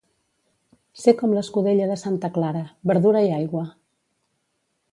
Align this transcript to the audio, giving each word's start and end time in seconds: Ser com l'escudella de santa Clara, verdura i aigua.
Ser 1.01 1.13
com 1.19 1.35
l'escudella 1.35 1.89
de 1.91 1.97
santa 2.05 2.31
Clara, 2.39 2.63
verdura 2.93 3.23
i 3.29 3.33
aigua. 3.39 3.63